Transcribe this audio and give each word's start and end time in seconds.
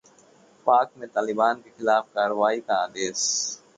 पाक 0.67 0.91
में 0.97 1.07
तालिबान 1.09 1.61
के 1.61 1.69
खिलाफ 1.69 2.07
कार्रवाई 2.15 2.59
का 2.61 2.81
आदेश 2.83 3.27